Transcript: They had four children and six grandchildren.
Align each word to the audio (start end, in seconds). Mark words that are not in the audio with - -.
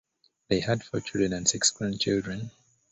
They 0.47 0.61
had 0.61 0.83
four 0.83 0.99
children 1.01 1.31
and 1.31 1.47
six 1.47 1.69
grandchildren. 1.69 2.49